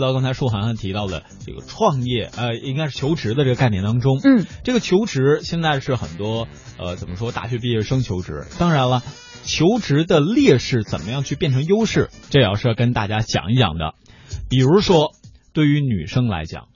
[0.00, 6.46] 到刚才舒涵涵提到的这个创业，呃，应该是求职的这个概念当中，嗯，这个求职现在是很多
[6.78, 9.02] 呃怎么说大学毕业生求职，当然了，
[9.42, 13.94] 求职的劣势怎么样去变成优势，这也要是要跟大家讲一讲的。
[14.48, 15.10] 比如说，
[15.52, 16.68] 对于女生来讲，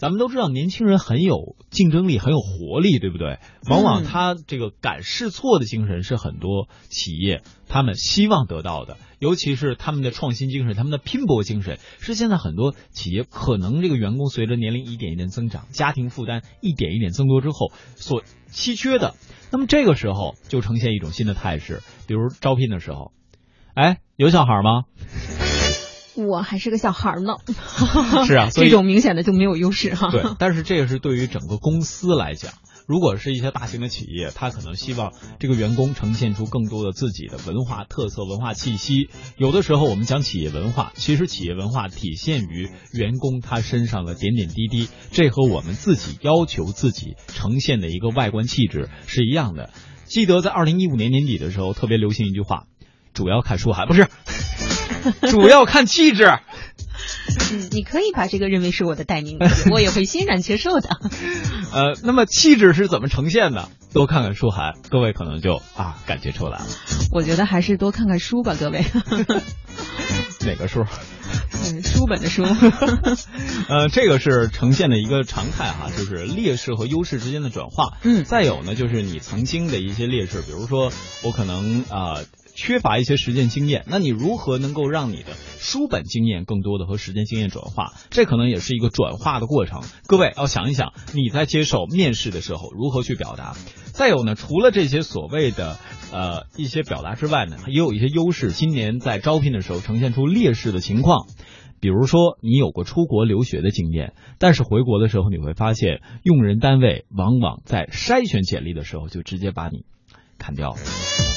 [0.00, 3.38] 咱们都知道年轻人很有竞争力，很有活力，对不对？
[3.68, 8.96] 往往他这个敢试错的精神是很多企业他们希望得到的。
[9.18, 19.14] 尤其是他们的创新精神，他们的拼搏精神，是现在很多企业可能这个员工随着年龄一点一点增长，家庭负担一点一点增多之后所稀缺的。
[19.52, 23.12] 那么这个时候就呈现一种新的态势，比如招聘的时候，
[23.74, 24.84] 哎，有小孩吗？
[26.28, 27.34] 我还是个小孩呢。
[28.26, 30.10] 是啊，所以 这种明显的就没有优势哈。
[30.10, 32.52] 对，但是这个是对于整个公司来讲。
[32.86, 39.10] 如果是一些大型的企业，他可能希望这个员工呈现出更多的自己的文化特色、文化气息。
[39.36, 49.70] 有的时候我们讲企业文化，其实企业文化体现于员工他身上的点点滴滴，这和我们自己要求自己呈现的一个外观气质是一样的。
[50.06, 52.64] 记得在二零一五年年底的时候，特别流行一句话：
[53.14, 54.08] 主要看书还，不是，
[55.30, 56.24] 主要看气质。
[57.52, 60.90] 嗯，你可以把这个认为是我的代名词， 我也会欣然接受的。
[61.72, 63.68] 呃，那么气质是怎么呈现的？
[63.94, 66.66] 多看看书涵，各位可能就啊感觉出来了。
[67.12, 68.84] 我觉得还是多看看书吧，各位。
[70.46, 70.84] 哪个书？
[71.64, 72.44] 嗯，书本的书。
[73.68, 77.96] 呃，这个是呈现的一个常态哈，就是劣势和优势之间的转化。
[78.02, 80.92] 嗯，再有呢，就是你曾经的一些劣势，比如说
[81.24, 82.20] 我可能啊。
[82.60, 87.94] 缺乏一些实践经验，那你如何能够让你的书本经验更多的和实践经验转化？
[88.10, 89.80] 这可能也是一个转化的过程。
[90.06, 93.56] 各位要想一想，你在接受面试的时候如何去表达。
[93.94, 95.78] 再有呢，除了这些所谓的
[96.12, 98.52] 呃一些表达之外呢，也有一些优势。
[98.52, 101.28] 今年在招聘的时候呈现出劣势的情况，
[101.80, 109.86] 比如说你有过出国留学的经验，但是回国的时候你会发现，用人单位往往在筛选简历的时候就直接把你
[110.36, 110.76] 砍掉了。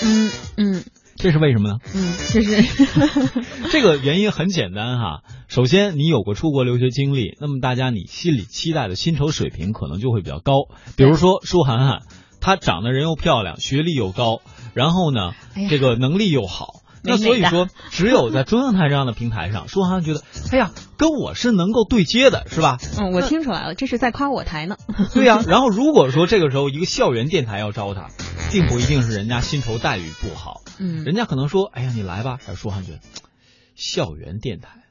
[0.03, 0.83] 嗯嗯。
[1.15, 1.77] 这是为什么呢？
[1.93, 2.61] 嗯，这是
[3.71, 5.21] 这个原因很简单哈。
[5.47, 10.53] 首先，你有过出国留学经历，那么大家你心里期待的薪酬水平可能就会比较高。
[10.97, 12.01] 比如说舒涵涵，
[12.41, 14.41] 她长得人又漂亮，学历又高，
[14.73, 15.31] 然后呢，
[15.69, 16.81] 这个能力又好。
[17.05, 20.21] 那所以说，只有在中央台这样的平台上，舒涵觉得，
[20.51, 20.71] 哎呀，
[21.03, 22.77] 跟我是能够对接的， 是吧？
[22.97, 24.77] 嗯，我听出来了，这是在夸我台呢。
[25.13, 25.43] 对呀。
[25.47, 28.07] 然后如果说这个时候一个校园电台要招他，
[28.53, 32.39] 并不一定是人家薪酬待遇不好，嗯，人家可能说，哎呀，你来吧。
[32.55, 32.99] 舒涵觉得，
[33.75, 34.82] 校园电台。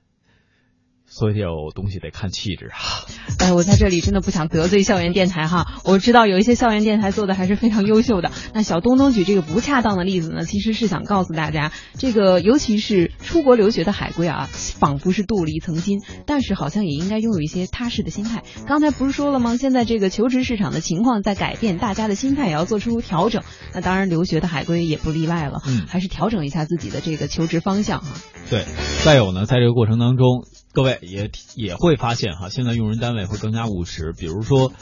[1.14, 3.04] 所以有东西得看气质啊！
[3.38, 5.66] 哎，我在这里真的不想得罪校园电台哈。
[5.84, 8.32] 我知道有一些校园电台做的还是非常优秀的。
[8.54, 18.42] 那小东东举这个不恰当的例子呢，其实是想告诉大家，这个尤其是出国留学的海归啊，仿佛是镀了一层金，但是好像也应该拥有一些踏实的心态。
[18.66, 19.58] 刚才不是说了吗？
[19.58, 23.42] 现在这个求职市场的情况在改变，大家的心态也要做出调整。
[23.74, 25.60] 那当然，留学的海归也不例外了。
[25.66, 28.06] 嗯，还是调整一下自己的这个求职方向哈。
[28.48, 28.64] 对，
[29.04, 30.46] 再有呢，在这个过程当中。
[30.72, 34.72] 各位也也会发现哈，现在用人单位会更加务实，比如说，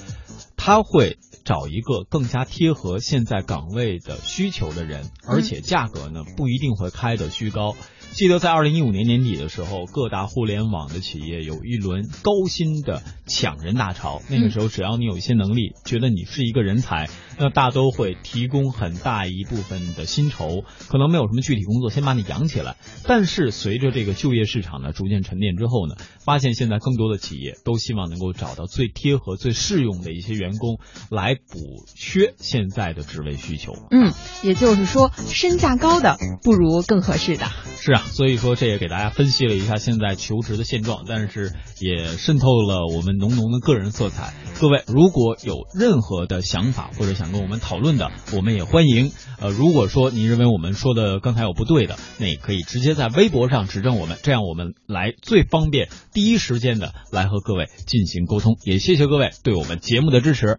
[0.62, 7.74] 他会找一个更加贴合现在岗位的需求的人，而且价格呢不一定会开得虚高。
[8.12, 14.20] 记得在二零一五年年底的时候，各大互联网的企业有一轮高薪的抢人大潮。
[14.28, 22.76] 那个时候，只要你有一些能力，觉得你是一个人才，那大都会提供很大一部分的薪酬，可能没有什么具体工作，先把你养起来。
[23.06, 25.94] 但是随着这个就业市场呢逐渐沉淀之后呢，
[26.24, 30.78] 发现现在更多的企业都希望能够找到最贴合、最适用的一些员员工
[31.10, 33.72] 来补缺现在的职位需求。
[33.90, 34.12] 嗯，
[34.42, 37.46] 也就是说，身价高的不如更合适的。
[37.82, 44.34] 是啊，所以说这也给大家分析了一下现在求职的现状，但是也渗透了我们浓浓的个人色彩。
[44.60, 49.12] 各位如果有任何的想法或者想跟我们讨论的，我们也欢迎。
[49.40, 58.58] 呃，如果说您认为我们说的刚才有不对的，那也可以直接在微博上指正我们，这样我们来最方便第一时间的来和各位进行沟通。
[58.62, 60.48] 也谢谢各位对我们节目的支持。